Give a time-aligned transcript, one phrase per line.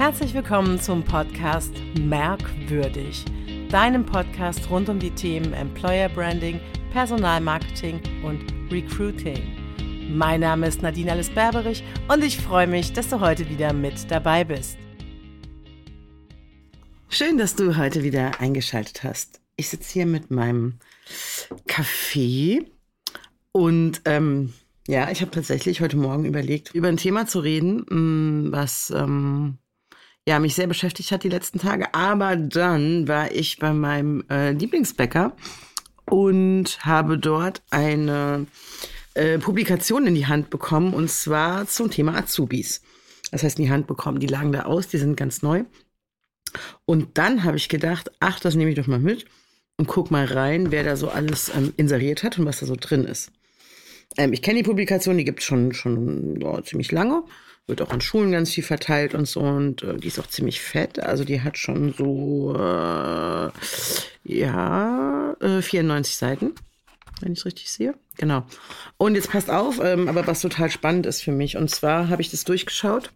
[0.00, 3.22] Herzlich willkommen zum Podcast Merkwürdig,
[3.68, 6.58] deinem Podcast rund um die Themen Employer Branding,
[6.90, 9.42] Personalmarketing und Recruiting.
[10.08, 14.10] Mein Name ist Nadine Alice Berberich und ich freue mich, dass du heute wieder mit
[14.10, 14.78] dabei bist.
[17.10, 19.42] Schön, dass du heute wieder eingeschaltet hast.
[19.56, 20.78] Ich sitze hier mit meinem
[21.68, 22.64] Kaffee
[23.52, 24.54] und ähm,
[24.88, 29.58] ja, ich habe tatsächlich heute Morgen überlegt, über ein Thema zu reden, mm, was ähm,
[30.28, 31.94] ja, mich sehr beschäftigt hat die letzten Tage.
[31.94, 35.36] Aber dann war ich bei meinem äh, Lieblingsbäcker
[36.06, 38.46] und habe dort eine
[39.14, 42.82] äh, Publikation in die Hand bekommen und zwar zum Thema Azubis.
[43.30, 45.64] Das heißt, in die Hand bekommen, die lagen da aus, die sind ganz neu.
[46.84, 49.26] Und dann habe ich gedacht, ach, das nehme ich doch mal mit
[49.76, 52.76] und guck mal rein, wer da so alles ähm, inseriert hat und was da so
[52.78, 53.30] drin ist.
[54.16, 57.22] Ähm, ich kenne die Publikation, die gibt es schon, schon oh, ziemlich lange
[57.70, 59.40] wird auch an Schulen ganz viel verteilt und so.
[59.40, 60.98] Und äh, die ist auch ziemlich fett.
[60.98, 63.50] Also die hat schon so, äh,
[64.24, 66.54] ja, äh, 94 Seiten,
[67.20, 67.94] wenn ich es richtig sehe.
[68.18, 68.44] Genau.
[68.98, 71.56] Und jetzt passt auf, ähm, aber was total spannend ist für mich.
[71.56, 73.12] Und zwar habe ich das durchgeschaut.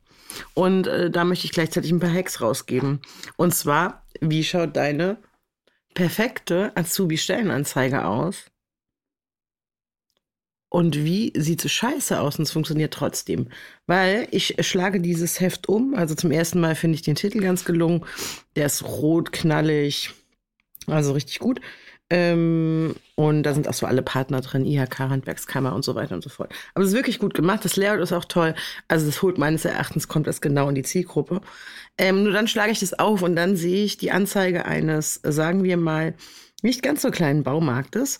[0.55, 3.01] Und äh, da möchte ich gleichzeitig ein paar Hacks rausgeben.
[3.37, 5.19] Und zwar, wie schaut deine
[5.95, 8.47] perfekte Azubi-Stellenanzeige aus?
[10.75, 13.47] Und wie sieht es scheiße aus und es funktioniert trotzdem.
[13.87, 15.95] Weil ich schlage dieses Heft um.
[15.95, 18.05] Also zum ersten Mal finde ich den Titel ganz gelungen.
[18.57, 20.11] Der ist rot, knallig,
[20.89, 21.61] also richtig gut.
[22.11, 26.25] Ähm, und da sind auch so alle Partner drin, IHK, Handwerkskammer und so weiter und
[26.25, 26.53] so fort.
[26.75, 27.65] Aber es ist wirklich gut gemacht.
[27.65, 28.57] Das Layout ist auch toll.
[28.89, 31.41] Also das holt meines Erachtens, kommt das genau in die Zielgruppe.
[31.99, 35.63] Ähm, nur dann schlage ich das auf und dann sehe ich die Anzeige eines, sagen
[35.63, 36.15] wir mal,
[36.63, 38.19] nicht ganz so kleinen Baumarktes.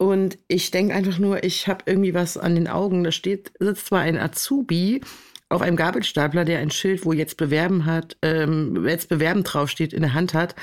[0.00, 3.04] Und ich denke einfach nur, ich habe irgendwie was an den Augen.
[3.04, 5.02] Da steht, sitzt zwar ein Azubi
[5.50, 10.00] auf einem Gabelstapler, der ein Schild, wo jetzt bewerben hat, ähm, jetzt bewerben draufsteht, in
[10.00, 10.54] der Hand hat.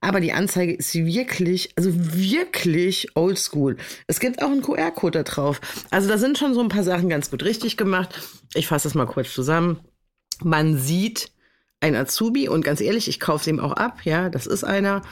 [0.00, 3.76] Aber die Anzeige ist wirklich, also wirklich oldschool.
[4.08, 5.60] Es gibt auch einen QR-Code da drauf.
[5.90, 8.20] Also da sind schon so ein paar Sachen ganz gut richtig gemacht.
[8.54, 9.78] Ich fasse das mal kurz zusammen.
[10.42, 11.30] Man sieht
[11.78, 14.00] ein Azubi und ganz ehrlich, ich kaufe es ihm auch ab.
[14.02, 15.02] Ja, das ist einer.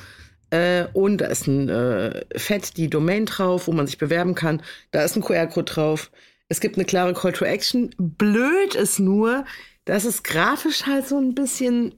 [0.51, 4.63] Äh, und da ist ein äh, Fett, die Domain drauf, wo man sich bewerben kann.
[4.91, 6.11] Da ist ein QR-Code drauf.
[6.49, 7.95] Es gibt eine klare Call to Action.
[7.99, 9.45] Blöd ist nur,
[9.85, 11.95] dass es grafisch halt so ein bisschen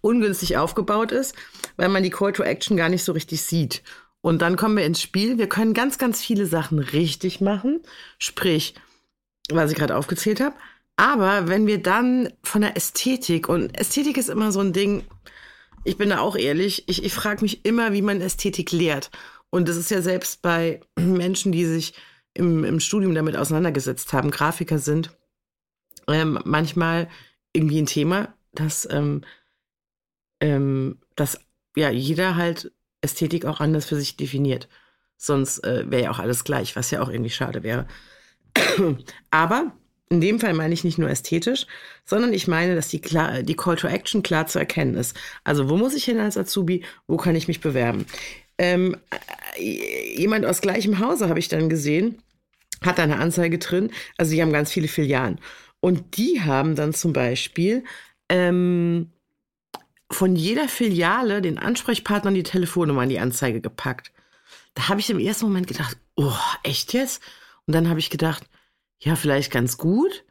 [0.00, 1.36] ungünstig aufgebaut ist,
[1.76, 3.82] weil man die Call to Action gar nicht so richtig sieht.
[4.20, 5.38] Und dann kommen wir ins Spiel.
[5.38, 7.80] Wir können ganz, ganz viele Sachen richtig machen.
[8.18, 8.74] Sprich,
[9.50, 10.54] was ich gerade aufgezählt habe.
[10.96, 15.04] Aber wenn wir dann von der Ästhetik, und Ästhetik ist immer so ein Ding,
[15.84, 19.10] ich bin da auch ehrlich, ich, ich frage mich immer, wie man Ästhetik lehrt.
[19.50, 21.94] Und das ist ja selbst bei Menschen, die sich
[22.34, 25.16] im, im Studium damit auseinandergesetzt haben, Grafiker sind,
[26.08, 27.08] ähm, manchmal
[27.52, 29.22] irgendwie ein Thema, dass, ähm,
[30.40, 31.40] ähm, dass
[31.76, 32.72] ja jeder halt
[33.02, 34.68] Ästhetik auch anders für sich definiert.
[35.16, 37.86] Sonst äh, wäre ja auch alles gleich, was ja auch irgendwie schade wäre.
[39.30, 39.72] Aber
[40.12, 41.66] in dem Fall meine ich nicht nur ästhetisch,
[42.04, 45.16] sondern ich meine, dass die, klar, die Call to Action klar zu erkennen ist.
[45.42, 46.84] Also wo muss ich hin als Azubi?
[47.06, 48.04] Wo kann ich mich bewerben?
[48.58, 48.94] Ähm,
[49.56, 52.20] äh, jemand aus gleichem Hause habe ich dann gesehen,
[52.82, 53.90] hat da eine Anzeige drin.
[54.18, 55.40] Also die haben ganz viele Filialen.
[55.80, 57.82] Und die haben dann zum Beispiel
[58.28, 59.10] ähm,
[60.10, 64.12] von jeder Filiale den Ansprechpartner und die Telefonnummer in die Anzeige gepackt.
[64.74, 66.34] Da habe ich im ersten Moment gedacht, oh,
[66.64, 67.22] echt jetzt?
[67.66, 68.44] Und dann habe ich gedacht,
[69.02, 70.24] ja, vielleicht ganz gut.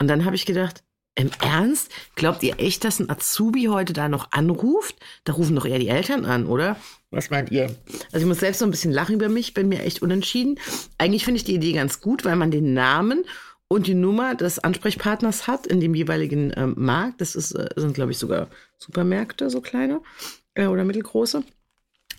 [0.00, 0.82] Und dann habe ich gedacht,
[1.18, 1.90] im Ernst?
[2.14, 4.94] Glaubt ihr echt, dass ein Azubi heute da noch anruft?
[5.24, 6.76] Da rufen doch eher die Eltern an, oder?
[7.10, 7.74] Was meint ihr?
[8.12, 10.60] Also ich muss selbst so ein bisschen lachen über mich, bin mir echt unentschieden.
[10.96, 13.24] Eigentlich finde ich die Idee ganz gut, weil man den Namen
[13.66, 17.20] und die Nummer des Ansprechpartners hat in dem jeweiligen ähm, Markt.
[17.20, 18.48] Das ist, äh, sind, glaube ich, sogar
[18.78, 20.00] Supermärkte, so kleine
[20.54, 21.42] äh, oder mittelgroße.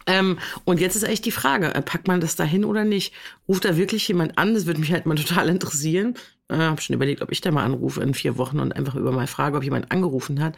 [0.09, 3.14] Ähm, und jetzt ist echt die Frage, äh, packt man das da hin oder nicht?
[3.47, 4.56] Ruft da wirklich jemand an?
[4.56, 6.16] Das würde mich halt mal total interessieren.
[6.47, 9.12] Äh, habe schon überlegt, ob ich da mal anrufe in vier Wochen und einfach über
[9.12, 10.57] mal frage, ob jemand angerufen hat.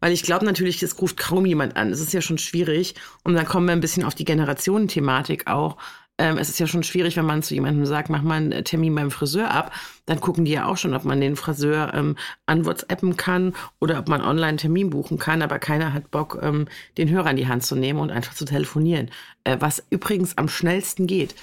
[0.00, 1.90] Weil ich glaube natürlich, es ruft kaum jemand an.
[1.90, 2.94] Es ist ja schon schwierig.
[3.22, 5.76] Und dann kommen wir ein bisschen auf die Generationenthematik auch
[6.18, 8.94] ähm, es ist ja schon schwierig, wenn man zu jemandem sagt, mach mal einen Termin
[8.94, 9.72] beim Friseur ab,
[10.06, 12.16] dann gucken die ja auch schon, ob man den Friseur ähm,
[12.46, 16.38] an WhatsAppen kann oder ob man online einen Termin buchen kann, aber keiner hat Bock,
[16.42, 19.10] ähm, den Hörer in die Hand zu nehmen und einfach zu telefonieren.
[19.44, 21.34] Äh, was übrigens am schnellsten geht.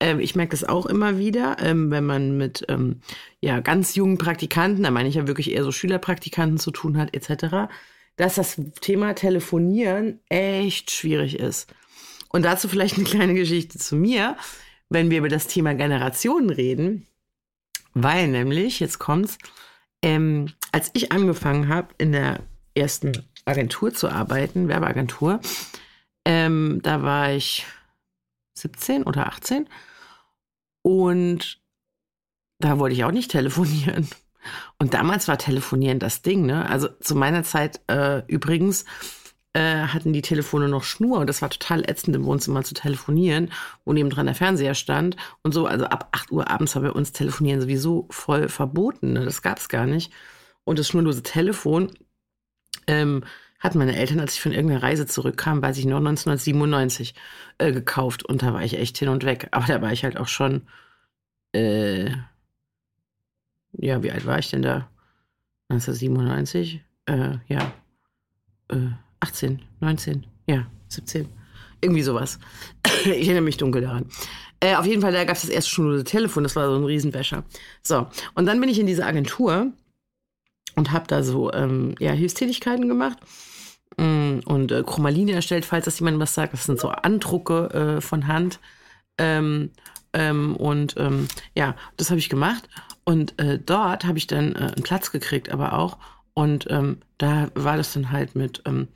[0.00, 3.00] Ähm, ich merke das auch immer wieder, ähm, wenn man mit ähm,
[3.40, 7.14] ja, ganz jungen Praktikanten, da meine ich ja wirklich eher so Schülerpraktikanten zu tun hat,
[7.14, 7.70] etc.,
[8.16, 11.72] dass das Thema Telefonieren echt schwierig ist.
[12.32, 14.36] Und dazu vielleicht eine kleine Geschichte zu mir,
[14.88, 17.06] wenn wir über das Thema Generationen reden,
[17.94, 19.38] weil nämlich, jetzt kommt's,
[20.02, 22.40] ähm, als ich angefangen habe in der
[22.74, 23.12] ersten
[23.44, 25.40] Agentur zu arbeiten, Werbeagentur.
[26.24, 27.66] Ähm, da war ich
[28.54, 29.68] 17 oder 18
[30.82, 31.60] und
[32.58, 34.08] da wollte ich auch nicht telefonieren.
[34.78, 36.68] Und damals war Telefonieren das Ding, ne?
[36.68, 38.84] Also zu meiner Zeit äh, übrigens
[39.54, 43.52] äh, hatten die Telefone noch Schnur und das war total ätzend im Wohnzimmer zu telefonieren,
[43.84, 45.66] wo nebendran der Fernseher stand und so.
[45.66, 49.12] Also ab 8 Uhr abends war bei uns Telefonieren sowieso voll verboten.
[49.12, 49.24] Ne?
[49.24, 50.12] Das gab es gar nicht.
[50.64, 51.90] Und das schnurlose Telefon
[52.86, 53.24] ähm,
[53.58, 57.14] hatten meine Eltern, als ich von irgendeiner Reise zurückkam, weiß ich noch, 1997
[57.58, 58.24] äh, gekauft.
[58.24, 59.48] Und da war ich echt hin und weg.
[59.52, 60.66] Aber da war ich halt auch schon,
[61.52, 62.10] äh,
[63.72, 64.88] ja, wie alt war ich denn da?
[65.68, 66.82] 1997?
[67.06, 67.72] Äh, ja,
[68.68, 68.90] äh,
[69.22, 71.28] 18, 19, ja, 17.
[71.80, 72.38] Irgendwie sowas.
[73.04, 74.06] ich erinnere mich dunkel daran.
[74.60, 76.84] Äh, auf jeden Fall, da gab es das erste schnurlose Telefon, das war so ein
[76.84, 77.44] Riesenwäscher.
[77.82, 79.72] So, und dann bin ich in diese Agentur
[80.76, 83.18] und habe da so ähm, ja, Hilfstätigkeiten gemacht
[83.98, 86.52] Mm, und äh, Chromaline erstellt, falls das jemand was sagt.
[86.52, 88.60] Das sind so Andrucke äh, von Hand.
[89.18, 89.70] Ähm,
[90.12, 92.68] ähm, und ähm, ja, das habe ich gemacht.
[93.04, 95.98] Und äh, dort habe ich dann äh, einen Platz gekriegt, aber auch.
[96.34, 98.88] Und ähm, da war das dann halt mit, ähm,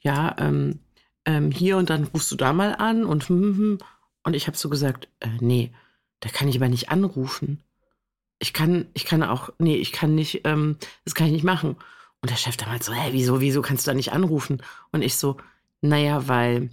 [0.00, 0.80] ja, ähm,
[1.24, 3.78] ähm, hier und dann rufst du da mal an und hm, hm, hm.
[4.24, 5.72] und ich habe so gesagt, äh, nee,
[6.20, 7.62] da kann ich aber nicht anrufen.
[8.38, 11.76] Ich kann, ich kann auch, nee, ich kann nicht, ähm, das kann ich nicht machen.
[12.22, 14.62] Und der Chef damals so, hä, wieso, wieso kannst du da nicht anrufen?
[14.92, 15.36] Und ich so,
[15.82, 16.70] naja, weil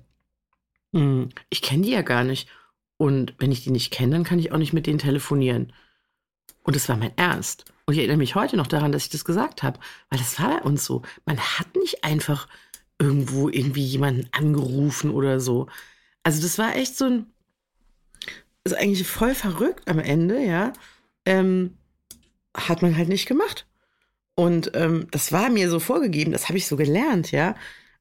[0.91, 2.49] mh, ich kenne die ja gar nicht.
[2.97, 5.73] Und wenn ich die nicht kenne, dann kann ich auch nicht mit denen telefonieren.
[6.67, 7.63] Und das war mein Ernst.
[7.85, 9.79] Und ich erinnere mich heute noch daran, dass ich das gesagt habe.
[10.09, 11.01] Weil das war bei uns so.
[11.25, 12.49] Man hat nicht einfach
[12.99, 15.67] irgendwo irgendwie jemanden angerufen oder so.
[16.23, 17.25] Also das war echt so ein,
[18.65, 20.73] ist eigentlich voll verrückt am Ende, ja.
[21.25, 21.77] Ähm,
[22.53, 23.65] hat man halt nicht gemacht.
[24.35, 27.55] Und ähm, das war mir so vorgegeben, das habe ich so gelernt, ja.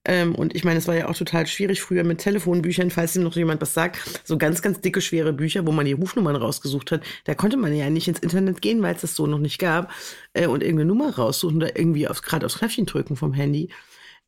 [0.06, 3.25] Ähm, und ich meine, es war ja auch total schwierig früher mit Telefonbüchern, falls ihm
[3.25, 3.99] noch jemand was sagt.
[4.25, 7.03] So ganz, ganz dicke, schwere Bücher, wo man die Rufnummern rausgesucht hat.
[7.25, 9.91] Da konnte man ja nicht ins Internet gehen, weil es das so noch nicht gab.
[10.32, 13.69] Äh, und irgendeine Nummer raussuchen oder irgendwie aufs, gerade aufs Knöpfchen drücken vom Handy.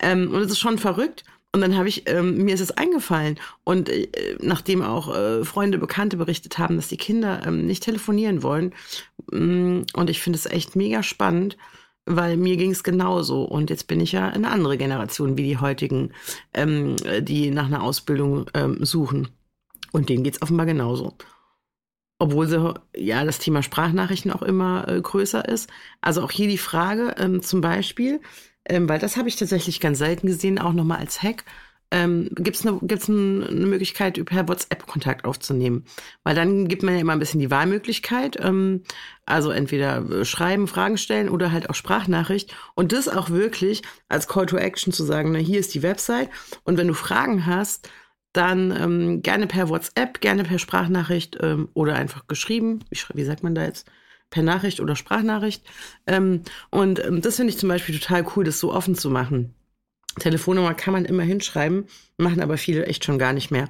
[0.00, 1.24] Ähm, und es ist schon verrückt.
[1.52, 3.38] Und dann habe ich, ähm, mir ist es eingefallen.
[3.62, 4.08] Und äh,
[4.40, 8.74] nachdem auch äh, Freunde, Bekannte berichtet haben, dass die Kinder ähm, nicht telefonieren wollen.
[9.30, 11.56] Mm, und ich finde es echt mega spannend
[12.08, 13.44] weil mir ging es genauso.
[13.44, 16.12] Und jetzt bin ich ja eine andere Generation wie die heutigen,
[16.54, 19.28] ähm, die nach einer Ausbildung ähm, suchen.
[19.92, 21.14] Und denen geht es offenbar genauso.
[22.18, 25.70] Obwohl sie, ja, das Thema Sprachnachrichten auch immer äh, größer ist.
[26.00, 28.20] Also auch hier die Frage ähm, zum Beispiel,
[28.64, 31.44] ähm, weil das habe ich tatsächlich ganz selten gesehen, auch nochmal als Hack
[31.90, 35.84] ähm, gibt es eine, gibt's eine, eine Möglichkeit, per WhatsApp Kontakt aufzunehmen.
[36.22, 38.36] Weil dann gibt man ja immer ein bisschen die Wahlmöglichkeit.
[38.40, 38.82] Ähm,
[39.24, 42.54] also entweder äh, schreiben, Fragen stellen oder halt auch Sprachnachricht.
[42.74, 46.28] Und das auch wirklich als Call to Action zu sagen, na, hier ist die Website.
[46.64, 47.88] Und wenn du Fragen hast,
[48.32, 52.84] dann ähm, gerne per WhatsApp, gerne per Sprachnachricht ähm, oder einfach geschrieben.
[52.90, 53.90] Wie, wie sagt man da jetzt?
[54.30, 55.64] Per Nachricht oder Sprachnachricht.
[56.06, 59.54] Ähm, und ähm, das finde ich zum Beispiel total cool, das so offen zu machen.
[60.18, 61.86] Telefonnummer kann man immer hinschreiben,
[62.16, 63.68] machen aber viele echt schon gar nicht mehr.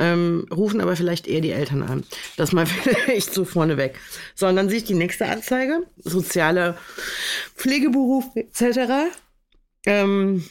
[0.00, 2.04] Ähm, rufen aber vielleicht eher die Eltern an.
[2.36, 3.98] Das mal vielleicht so vorneweg.
[4.34, 5.86] So, und dann sehe ich die nächste Anzeige.
[5.98, 6.76] Soziale
[7.54, 9.12] Pflegeberuf etc.
[9.86, 10.44] Ähm,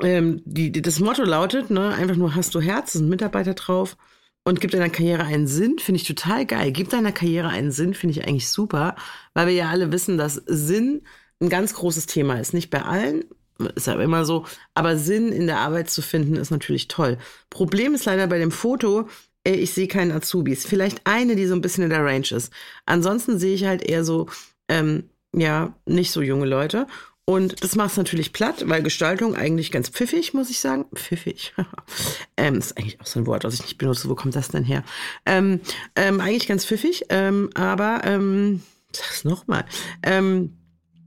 [0.00, 3.96] ähm, die, die, das Motto lautet, ne, einfach nur hast du Herz, sind Mitarbeiter drauf
[4.44, 6.72] und gibt deiner Karriere einen Sinn, finde ich total geil.
[6.72, 8.96] Gibt deiner Karriere einen Sinn, finde ich eigentlich super,
[9.34, 11.02] weil wir ja alle wissen, dass Sinn
[11.40, 12.52] ein ganz großes Thema ist.
[12.52, 13.24] Nicht bei allen,
[13.66, 14.44] ist ja immer so.
[14.74, 17.18] Aber Sinn in der Arbeit zu finden, ist natürlich toll.
[17.50, 19.08] Problem ist leider bei dem Foto,
[19.44, 20.64] ich sehe keinen Azubis.
[20.64, 22.52] Vielleicht eine, die so ein bisschen in der Range ist.
[22.86, 24.28] Ansonsten sehe ich halt eher so,
[24.68, 26.86] ähm, ja, nicht so junge Leute.
[27.24, 30.86] Und das macht es natürlich platt, weil Gestaltung eigentlich ganz pfiffig, muss ich sagen.
[30.94, 31.54] Pfiffig.
[32.36, 34.08] ähm, ist eigentlich auch so ein Wort, was ich nicht benutze.
[34.08, 34.82] Wo kommt das denn her?
[35.24, 35.60] Ähm,
[35.94, 39.64] ähm, eigentlich ganz pfiffig, ähm, aber ähm, sag's nochmal.
[40.02, 40.58] Ähm,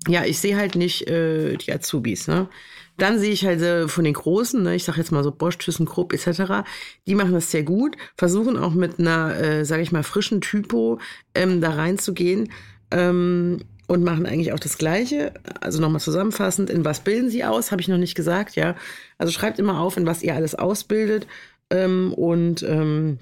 [0.08, 2.50] ja, ich sehe halt nicht äh, die Azubis, ne?
[2.98, 5.58] Dann sehe ich halt äh, von den Großen, ne, ich sage jetzt mal so Bosch,
[5.58, 6.64] ThyssenKrupp etc.,
[7.08, 11.00] die machen das sehr gut, versuchen auch mit einer, äh, sage ich mal, frischen Typo
[11.34, 12.52] ähm, da reinzugehen
[12.92, 13.58] ähm,
[13.88, 15.34] und machen eigentlich auch das Gleiche.
[15.60, 18.76] Also nochmal zusammenfassend, in was bilden sie aus, habe ich noch nicht gesagt, ja.
[19.18, 21.28] Also schreibt immer auf, in was ihr alles ausbildet
[21.70, 23.20] ähm, und ähm,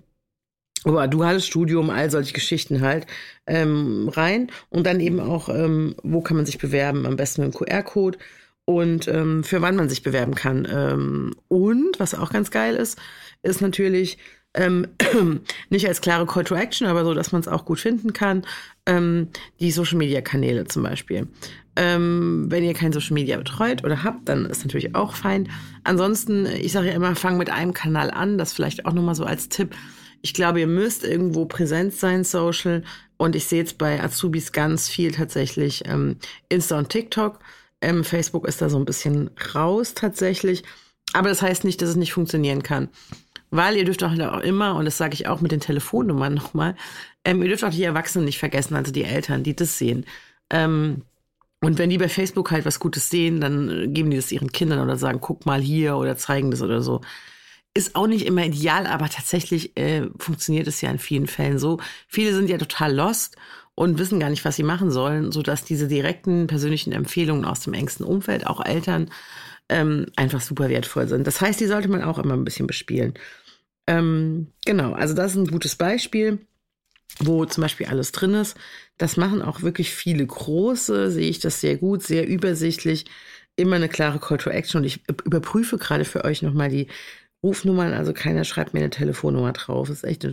[0.85, 3.07] aber duales Studium, all solche Geschichten halt
[3.47, 7.53] ähm, rein und dann eben auch, ähm, wo kann man sich bewerben, am besten mit
[7.53, 8.17] dem QR-Code
[8.65, 10.67] und ähm, für wann man sich bewerben kann.
[10.71, 12.97] Ähm, und was auch ganz geil ist,
[13.41, 14.17] ist natürlich
[14.53, 14.87] ähm,
[15.69, 18.43] nicht als klare Call to Action, aber so, dass man es auch gut finden kann.
[18.85, 21.27] ähm, die Social-Media-Kanäle zum Beispiel.
[21.75, 25.49] Ähm, wenn ihr kein Social Media betreut oder habt, dann ist natürlich auch fein.
[25.83, 28.37] Ansonsten, ich sage ja immer, fang mit einem Kanal an.
[28.37, 29.75] Das vielleicht auch nochmal so als Tipp.
[30.23, 32.83] Ich glaube, ihr müsst irgendwo präsent sein, Social.
[33.17, 36.15] Und ich sehe jetzt bei Azubis ganz viel tatsächlich ähm,
[36.47, 37.39] Insta und TikTok.
[37.81, 40.63] Ähm, Facebook ist da so ein bisschen raus tatsächlich.
[41.11, 42.87] Aber das heißt nicht, dass es nicht funktionieren kann.
[43.51, 46.75] Weil ihr dürft auch immer, und das sage ich auch mit den Telefonnummern nochmal,
[47.25, 50.05] ähm, ihr dürft auch die Erwachsenen nicht vergessen, also die Eltern, die das sehen.
[50.49, 51.03] Ähm,
[51.59, 54.53] und wenn die bei Facebook halt was Gutes sehen, dann äh, geben die das ihren
[54.53, 57.01] Kindern oder sagen, guck mal hier oder zeigen das oder so.
[57.75, 61.79] Ist auch nicht immer ideal, aber tatsächlich äh, funktioniert es ja in vielen Fällen so.
[62.07, 63.35] Viele sind ja total lost
[63.75, 67.73] und wissen gar nicht, was sie machen sollen, sodass diese direkten persönlichen Empfehlungen aus dem
[67.73, 69.09] engsten Umfeld, auch Eltern,
[69.69, 71.25] ähm, einfach super wertvoll sind.
[71.25, 73.15] Das heißt, die sollte man auch immer ein bisschen bespielen.
[73.87, 76.39] Ähm, genau, also das ist ein gutes Beispiel
[77.19, 78.57] wo zum Beispiel alles drin ist.
[78.97, 83.05] Das machen auch wirklich viele große, sehe ich das sehr gut, sehr übersichtlich.
[83.55, 86.87] Immer eine klare Call to Action und ich überprüfe gerade für euch nochmal die
[87.43, 87.93] Rufnummern.
[87.93, 89.89] Also keiner schreibt mir eine Telefonnummer drauf.
[89.89, 90.25] Das ist echt,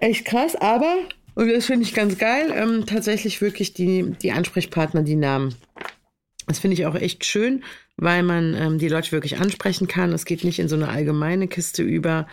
[0.00, 0.96] echt krass, aber,
[1.34, 5.54] und das finde ich ganz geil, ähm, tatsächlich wirklich die, die Ansprechpartner, die Namen.
[6.46, 7.64] Das finde ich auch echt schön,
[7.96, 10.12] weil man ähm, die Leute wirklich ansprechen kann.
[10.12, 12.28] Es geht nicht in so eine allgemeine Kiste über.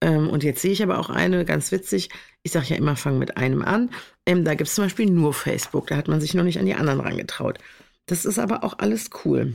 [0.00, 2.10] Ähm, und jetzt sehe ich aber auch eine, ganz witzig.
[2.42, 3.90] Ich sage ja immer, fang mit einem an.
[4.24, 5.88] Ähm, da gibt es zum Beispiel nur Facebook.
[5.88, 7.58] Da hat man sich noch nicht an die anderen rangetraut.
[8.06, 9.54] Das ist aber auch alles cool.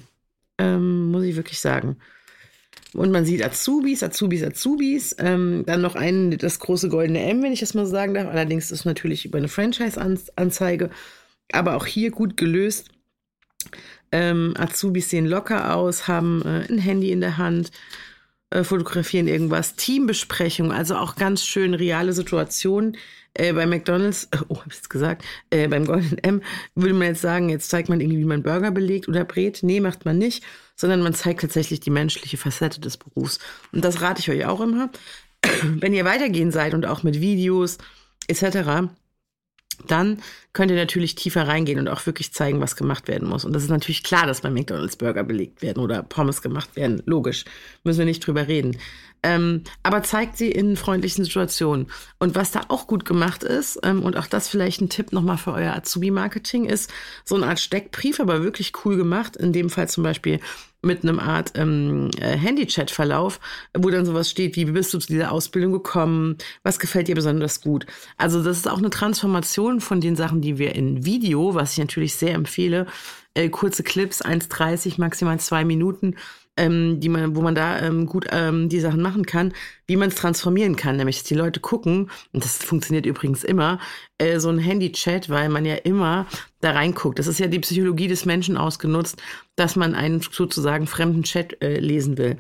[0.58, 1.98] Ähm, muss ich wirklich sagen.
[2.94, 5.16] Und man sieht Azubis, Azubis, Azubis.
[5.18, 8.28] Ähm, dann noch ein, das große goldene M, wenn ich das mal sagen darf.
[8.28, 10.90] Allerdings ist natürlich über eine Franchise-Anzeige.
[11.54, 12.90] Aber auch hier gut gelöst.
[14.12, 17.72] Ähm, Azubis sehen locker aus, haben äh, ein Handy in der Hand,
[18.50, 19.76] äh, fotografieren irgendwas.
[19.76, 22.98] Teambesprechung, also auch ganz schön reale Situationen.
[23.34, 26.42] Äh, bei McDonalds, oh, hab ich jetzt gesagt, äh, beim Golden M
[26.76, 29.60] würde man jetzt sagen, jetzt zeigt man irgendwie, wie man Burger belegt oder brät.
[29.62, 30.44] Nee, macht man nicht,
[30.82, 33.38] sondern man zeigt tatsächlich die menschliche Facette des Berufs.
[33.72, 34.90] Und das rate ich euch auch immer.
[35.64, 37.78] Wenn ihr weitergehen seid und auch mit Videos
[38.28, 38.90] etc.,
[39.88, 40.22] dann
[40.54, 43.46] könnt ihr natürlich tiefer reingehen und auch wirklich zeigen, was gemacht werden muss.
[43.46, 47.02] Und das ist natürlich klar, dass bei McDonald's Burger belegt werden oder Pommes gemacht werden.
[47.06, 47.46] Logisch.
[47.84, 48.78] Müssen wir nicht drüber reden.
[49.24, 51.88] Ähm, aber zeigt sie in freundlichen Situationen.
[52.20, 55.38] Und was da auch gut gemacht ist, ähm, und auch das vielleicht ein Tipp nochmal
[55.38, 56.92] für euer Azubi-Marketing, ist
[57.24, 59.36] so eine Art Steckbrief, aber wirklich cool gemacht.
[59.36, 60.40] In dem Fall zum Beispiel
[60.82, 63.40] mit einem Art ähm, äh, Handy-Chat-Verlauf,
[63.78, 67.16] wo dann sowas steht wie, wie bist du zu dieser Ausbildung gekommen, was gefällt dir
[67.16, 67.86] besonders gut.
[68.18, 71.78] Also das ist auch eine Transformation von den Sachen, die wir in Video, was ich
[71.78, 72.88] natürlich sehr empfehle,
[73.34, 76.16] äh, kurze Clips, 1,30, maximal zwei Minuten,
[76.58, 79.54] ähm, die man, wo man da ähm, gut ähm, die Sachen machen kann,
[79.88, 83.80] wie man es transformieren kann, nämlich dass die Leute gucken, und das funktioniert übrigens immer,
[84.18, 86.28] äh, so ein Handy-Chat, weil man ja immer
[86.60, 87.20] da reinguckt.
[87.20, 89.22] Das ist ja die Psychologie des Menschen ausgenutzt,
[89.56, 92.38] dass man einen sozusagen fremden Chat äh, lesen will.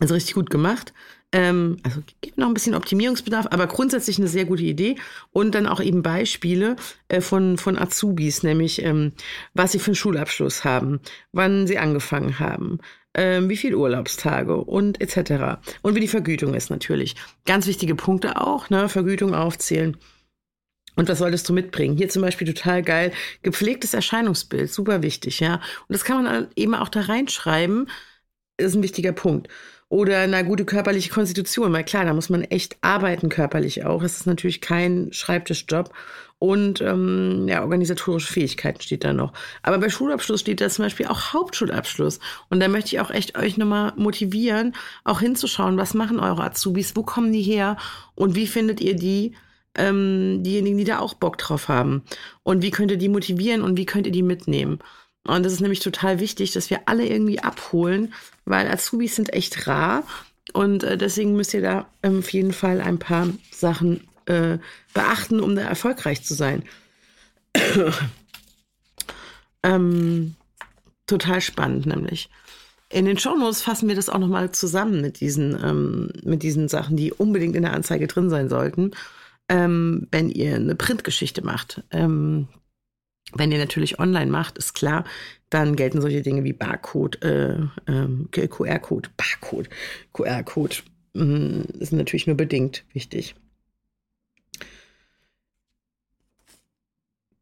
[0.00, 0.92] Also richtig gut gemacht.
[1.32, 4.96] Ähm, also gibt noch ein bisschen Optimierungsbedarf, aber grundsätzlich eine sehr gute Idee.
[5.32, 6.76] Und dann auch eben Beispiele
[7.08, 9.12] äh, von, von Azubis, nämlich ähm,
[9.52, 11.00] was sie für einen Schulabschluss haben,
[11.32, 12.78] wann sie angefangen haben,
[13.14, 15.60] ähm, wie viel Urlaubstage und etc.
[15.82, 17.14] Und wie die Vergütung ist natürlich.
[17.46, 18.88] Ganz wichtige Punkte auch, ne?
[18.88, 19.96] Vergütung aufzählen.
[20.96, 21.96] Und was solltest du mitbringen?
[21.96, 25.54] Hier zum Beispiel total geil, gepflegtes Erscheinungsbild, super wichtig, ja.
[25.54, 27.88] Und das kann man eben auch da reinschreiben,
[28.56, 29.48] ist ein wichtiger Punkt.
[29.88, 34.02] Oder eine gute körperliche Konstitution, weil klar, da muss man echt arbeiten körperlich auch.
[34.02, 35.92] Es ist natürlich kein Schreibtischjob
[36.38, 39.32] und ähm, ja, organisatorische Fähigkeiten steht da noch.
[39.62, 42.18] Aber bei Schulabschluss steht da zum Beispiel auch Hauptschulabschluss.
[42.50, 44.74] Und da möchte ich auch echt euch nochmal motivieren,
[45.04, 47.76] auch hinzuschauen, was machen eure Azubis, wo kommen die her
[48.14, 49.34] und wie findet ihr die,
[49.74, 52.02] ähm, diejenigen, die da auch Bock drauf haben.
[52.42, 54.80] Und wie könnt ihr die motivieren und wie könnt ihr die mitnehmen.
[55.26, 58.12] Und das ist nämlich total wichtig, dass wir alle irgendwie abholen,
[58.44, 60.04] weil Azubis sind echt rar.
[60.52, 64.58] Und äh, deswegen müsst ihr da ähm, auf jeden Fall ein paar Sachen äh,
[64.92, 66.62] beachten, um da erfolgreich zu sein.
[69.62, 70.34] ähm,
[71.06, 72.28] total spannend, nämlich.
[72.90, 76.96] In den Shownotes fassen wir das auch nochmal zusammen mit diesen, ähm, mit diesen Sachen,
[76.96, 78.92] die unbedingt in der Anzeige drin sein sollten,
[79.48, 81.82] ähm, wenn ihr eine Printgeschichte macht.
[83.32, 85.04] Wenn ihr natürlich online macht, ist klar,
[85.50, 89.68] dann gelten solche Dinge wie Barcode, äh, ähm, QR-Code, Barcode,
[90.12, 90.76] QR-Code
[91.14, 93.34] mm, ist natürlich nur bedingt wichtig.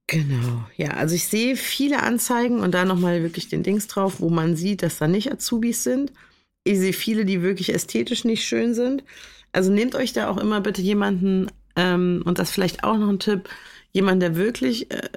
[0.07, 4.29] Genau, ja, also ich sehe viele Anzeigen und da nochmal wirklich den Dings drauf, wo
[4.29, 6.13] man sieht, dass da nicht Azubis sind.
[6.65, 9.05] Ich sehe viele, die wirklich ästhetisch nicht schön sind.
[9.53, 13.19] Also nehmt euch da auch immer bitte jemanden, ähm, und das vielleicht auch noch ein
[13.19, 13.49] Tipp,
[13.93, 15.09] jemand, der wirklich äh,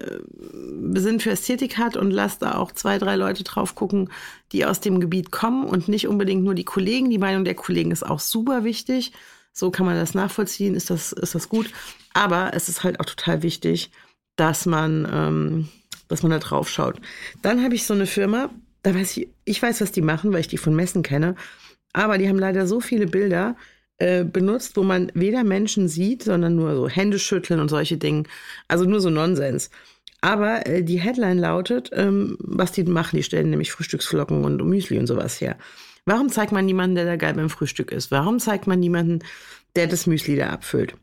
[0.96, 4.10] Sinn für Ästhetik hat und lasst da auch zwei, drei Leute drauf gucken,
[4.52, 7.10] die aus dem Gebiet kommen und nicht unbedingt nur die Kollegen.
[7.10, 9.14] Die Meinung der Kollegen ist auch super wichtig.
[9.54, 11.72] So kann man das nachvollziehen, ist das, ist das gut.
[12.14, 13.92] Aber es ist halt auch total wichtig,
[14.36, 15.70] dass man, ähm,
[16.10, 17.00] dass man da drauf schaut.
[17.42, 18.50] Dann habe ich so eine Firma,
[18.84, 21.36] da weiß ich, ich weiß, was die machen, weil ich die von Messen kenne.
[21.94, 23.56] Aber die haben leider so viele Bilder,
[23.98, 28.24] äh, benutzt, wo man weder Menschen sieht, sondern nur so Hände schütteln und solche Dinge.
[28.68, 29.70] Also nur so Nonsens.
[30.22, 34.98] Aber äh, die Headline lautet, ähm, was die machen, die stellen nämlich Frühstücksflocken und Müsli
[35.00, 35.58] und sowas her.
[36.06, 38.12] Warum zeigt man niemanden, der da geil beim Frühstück ist?
[38.12, 39.20] Warum zeigt man niemanden,
[39.76, 40.96] der das Müsli da abfüllt?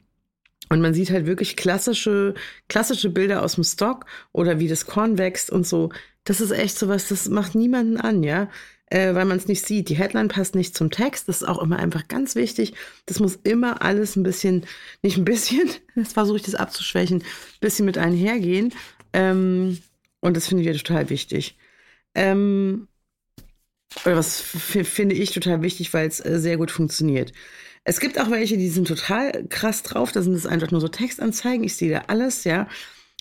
[0.69, 2.35] Und man sieht halt wirklich klassische,
[2.69, 5.91] klassische Bilder aus dem Stock oder wie das Korn wächst und so.
[6.25, 8.49] Das ist echt sowas, das macht niemanden an, ja
[8.93, 9.89] äh, weil man es nicht sieht.
[9.89, 11.27] Die Headline passt nicht zum Text.
[11.27, 12.75] Das ist auch immer einfach ganz wichtig.
[13.07, 14.67] Das muss immer alles ein bisschen,
[15.01, 18.75] nicht ein bisschen, jetzt versuche ich das abzuschwächen, ein bisschen mit einhergehen.
[19.15, 19.79] Ähm,
[20.21, 21.57] und das finde ich total wichtig.
[22.15, 22.87] Ähm,
[24.05, 27.33] oder was finde ich total wichtig, weil es äh, sehr gut funktioniert.
[27.85, 30.13] Es gibt auch welche, die sind total krass drauf.
[30.13, 31.65] Da sind es einfach nur so Textanzeigen.
[31.65, 32.69] Ich sehe da alles, ja.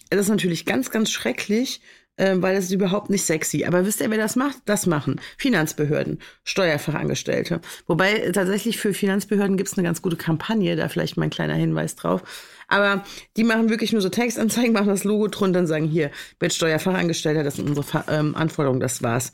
[0.10, 1.80] Das ist natürlich ganz, ganz schrecklich,
[2.18, 3.66] äh, weil das ist überhaupt nicht sexy.
[3.66, 4.58] Aber wisst ihr, wer das macht?
[4.66, 7.62] Das machen Finanzbehörden, Steuerfachangestellte.
[7.88, 11.96] Wobei tatsächlich für Finanzbehörden gibt es eine ganz gute Kampagne, da vielleicht mein kleiner Hinweis
[11.96, 12.24] drauf.
[12.68, 13.04] Aber
[13.36, 17.44] die machen wirklich nur so Textanzeigen, machen das Logo drunter und sagen, hier, wird Steuerfachangestellter,
[17.44, 19.34] das sind unsere ähm, Anforderungen, das war's.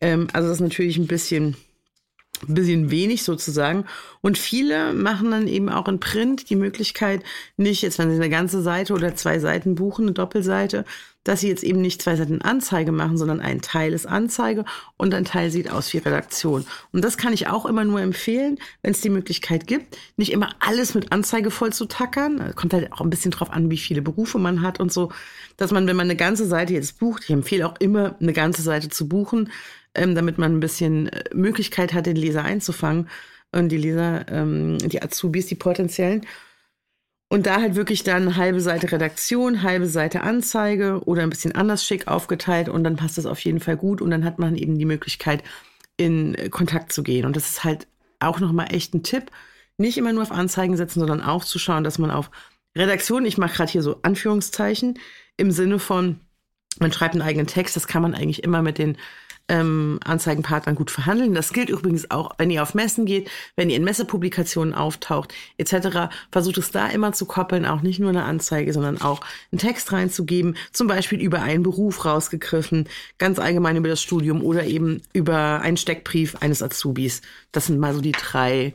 [0.00, 1.56] Ähm, also das ist natürlich ein bisschen
[2.48, 3.84] ein bisschen wenig sozusagen.
[4.20, 7.22] Und viele machen dann eben auch in Print die Möglichkeit,
[7.56, 10.84] nicht jetzt, wenn sie eine ganze Seite oder zwei Seiten buchen, eine Doppelseite,
[11.24, 14.64] dass sie jetzt eben nicht zwei Seiten Anzeige machen, sondern ein Teil ist Anzeige
[14.98, 16.66] und ein Teil sieht aus wie Redaktion.
[16.92, 20.50] Und das kann ich auch immer nur empfehlen, wenn es die Möglichkeit gibt, nicht immer
[20.60, 22.52] alles mit Anzeige voll zu tackern.
[22.54, 25.10] Kommt halt auch ein bisschen drauf an, wie viele Berufe man hat und so,
[25.56, 28.60] dass man, wenn man eine ganze Seite jetzt bucht, ich empfehle auch immer, eine ganze
[28.60, 29.50] Seite zu buchen,
[29.94, 33.08] ähm, damit man ein bisschen äh, Möglichkeit hat, den Leser einzufangen
[33.52, 36.26] und die Leser, ähm, die Azubis, die potenziellen.
[37.28, 41.84] Und da halt wirklich dann halbe Seite Redaktion, halbe Seite Anzeige oder ein bisschen anders
[41.84, 44.78] schick aufgeteilt und dann passt das auf jeden Fall gut und dann hat man eben
[44.78, 45.42] die Möglichkeit,
[45.96, 47.24] in Kontakt zu gehen.
[47.24, 47.86] Und das ist halt
[48.20, 49.30] auch nochmal echt ein Tipp.
[49.78, 52.30] Nicht immer nur auf Anzeigen setzen, sondern auch zu schauen, dass man auf
[52.76, 54.98] Redaktion, ich mache gerade hier so Anführungszeichen,
[55.36, 56.20] im Sinne von,
[56.78, 58.96] man schreibt einen eigenen Text, das kann man eigentlich immer mit den
[59.48, 61.34] ähm, Anzeigenpartnern gut verhandeln.
[61.34, 66.14] Das gilt übrigens auch, wenn ihr auf Messen geht, wenn ihr in Messepublikationen auftaucht, etc.
[66.30, 69.20] Versucht es da immer zu koppeln, auch nicht nur eine Anzeige, sondern auch
[69.52, 74.64] einen Text reinzugeben, zum Beispiel über einen Beruf rausgegriffen, ganz allgemein über das Studium oder
[74.64, 77.20] eben über einen Steckbrief eines Azubis.
[77.52, 78.74] Das sind mal so die drei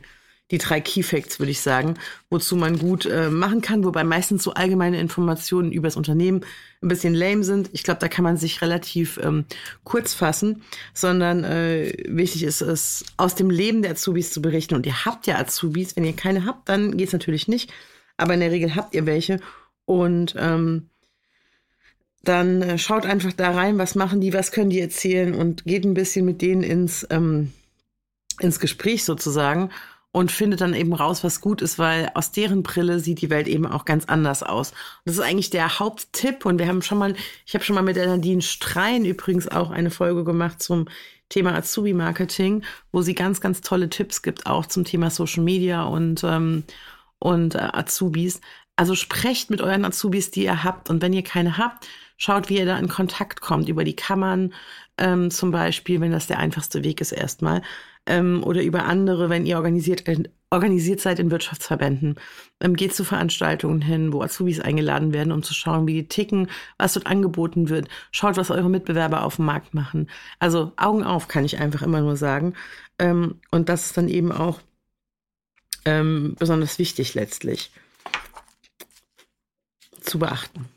[0.50, 1.94] die drei Key Facts, würde ich sagen,
[2.28, 6.44] wozu man gut äh, machen kann, wobei meistens so allgemeine Informationen über das Unternehmen
[6.82, 7.70] ein bisschen lame sind.
[7.72, 9.44] Ich glaube, da kann man sich relativ ähm,
[9.84, 14.74] kurz fassen, sondern äh, wichtig ist es, aus dem Leben der Azubis zu berichten.
[14.74, 15.94] Und ihr habt ja Azubis.
[15.96, 17.72] Wenn ihr keine habt, dann geht's natürlich nicht.
[18.16, 19.38] Aber in der Regel habt ihr welche.
[19.84, 20.90] Und ähm,
[22.22, 25.84] dann äh, schaut einfach da rein, was machen die, was können die erzählen und geht
[25.84, 27.52] ein bisschen mit denen ins, ähm,
[28.40, 29.70] ins Gespräch sozusagen
[30.12, 33.46] und findet dann eben raus, was gut ist, weil aus deren Brille sieht die Welt
[33.46, 34.70] eben auch ganz anders aus.
[34.70, 37.14] Und das ist eigentlich der Haupttipp und wir haben schon mal,
[37.46, 40.86] ich habe schon mal mit der Nadine Strein übrigens auch eine Folge gemacht zum
[41.28, 46.24] Thema Azubi-Marketing, wo sie ganz, ganz tolle Tipps gibt, auch zum Thema Social Media und,
[46.24, 46.64] ähm,
[47.20, 48.40] und äh, Azubis.
[48.74, 50.90] Also sprecht mit euren Azubis, die ihr habt.
[50.90, 53.68] Und wenn ihr keine habt, schaut, wie ihr da in Kontakt kommt.
[53.68, 54.54] Über die Kammern
[54.98, 57.62] ähm, zum Beispiel, wenn das der einfachste Weg ist erstmal
[58.06, 62.16] ähm, oder über andere, wenn ihr organisiert, äh, organisiert seid in Wirtschaftsverbänden.
[62.60, 66.48] Ähm, geht zu Veranstaltungen hin, wo Azubis eingeladen werden, um zu schauen, wie die ticken,
[66.78, 67.88] was dort angeboten wird.
[68.10, 70.10] Schaut, was eure Mitbewerber auf dem Markt machen.
[70.38, 72.54] Also Augen auf, kann ich einfach immer nur sagen.
[72.98, 74.60] Ähm, und das ist dann eben auch
[75.84, 77.70] ähm, besonders wichtig letztlich
[80.00, 80.68] zu beachten.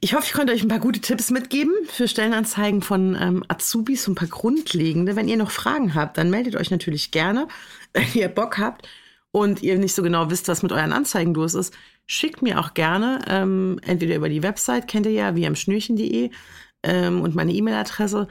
[0.00, 4.06] Ich hoffe, ich konnte euch ein paar gute Tipps mitgeben für Stellenanzeigen von ähm, Azubis,
[4.06, 5.16] ein paar grundlegende.
[5.16, 7.48] Wenn ihr noch Fragen habt, dann meldet euch natürlich gerne.
[7.94, 8.86] Wenn ihr Bock habt
[9.30, 11.74] und ihr nicht so genau wisst, was mit euren Anzeigen los ist,
[12.06, 16.30] schickt mir auch gerne, ähm, entweder über die Website, kennt ihr ja, wie am Schnürchen.de
[16.82, 18.28] ähm, und meine E-Mail-Adresse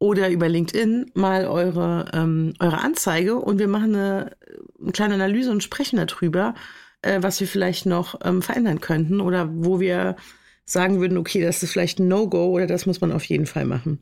[0.00, 4.36] oder über LinkedIn mal eure, ähm, eure Anzeige und wir machen eine,
[4.82, 6.54] eine kleine Analyse und sprechen darüber,
[7.02, 10.16] äh, was wir vielleicht noch ähm, verändern könnten oder wo wir
[10.64, 13.64] sagen würden, okay, das ist vielleicht ein No-Go oder das muss man auf jeden Fall
[13.66, 13.98] machen.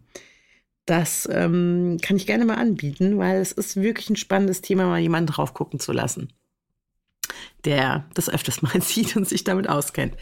[0.86, 4.98] Das ähm, kann ich gerne mal anbieten, weil es ist wirklich ein spannendes Thema, mal
[5.00, 6.32] jemanden drauf gucken zu lassen.
[7.64, 10.16] der das öfters mal sieht und sich damit auskennt.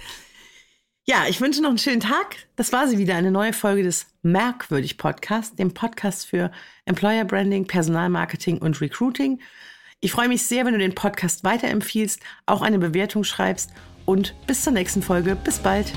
[1.07, 2.37] Ja, ich wünsche noch einen schönen Tag.
[2.57, 6.53] Das war sie wieder, eine neue Folge des Merkwürdig Podcast, dem Podcast für
[6.85, 9.40] Employer Branding, Personalmarketing und Recruiting.
[10.00, 13.70] Ich freue mich sehr, wenn du den Podcast weiterempfiehlst, auch eine Bewertung schreibst
[14.05, 15.37] und bis zur nächsten Folge.
[15.37, 15.92] Bis bald.